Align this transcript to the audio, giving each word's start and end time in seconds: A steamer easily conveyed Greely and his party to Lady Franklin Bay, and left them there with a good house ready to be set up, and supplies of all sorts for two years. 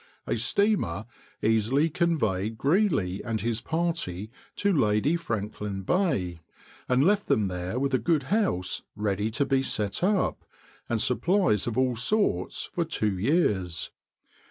A 0.25 0.35
steamer 0.35 1.05
easily 1.43 1.87
conveyed 1.87 2.57
Greely 2.57 3.21
and 3.23 3.39
his 3.39 3.61
party 3.61 4.31
to 4.55 4.73
Lady 4.73 5.15
Franklin 5.15 5.83
Bay, 5.83 6.39
and 6.89 7.03
left 7.03 7.27
them 7.27 7.49
there 7.49 7.77
with 7.79 7.93
a 7.93 7.99
good 7.99 8.23
house 8.33 8.81
ready 8.95 9.29
to 9.29 9.45
be 9.45 9.61
set 9.61 10.03
up, 10.03 10.43
and 10.89 10.99
supplies 10.99 11.67
of 11.67 11.77
all 11.77 11.95
sorts 11.95 12.65
for 12.73 12.83
two 12.83 13.15
years. 13.15 13.91